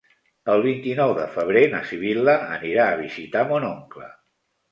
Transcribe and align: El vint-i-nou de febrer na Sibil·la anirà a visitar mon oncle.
El 0.53 0.61
vint-i-nou 0.61 1.11
de 1.17 1.25
febrer 1.35 1.61
na 1.75 1.83
Sibil·la 1.91 2.35
anirà 2.55 2.87
a 2.93 2.97
visitar 3.05 3.43
mon 3.53 3.67
oncle. 3.71 4.09